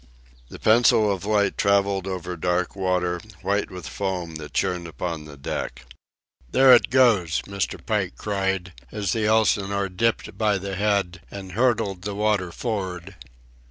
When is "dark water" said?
2.35-3.21